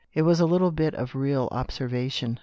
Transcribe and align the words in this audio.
It 0.15 0.23
was 0.23 0.39
a 0.39 0.47
little 0.47 0.71
bit 0.71 0.95
of 0.95 1.13
real 1.13 1.47
observation." 1.51 2.39